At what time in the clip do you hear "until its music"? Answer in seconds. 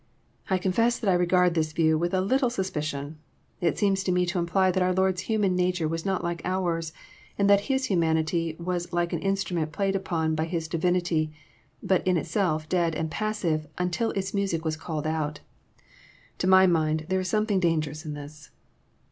13.77-14.65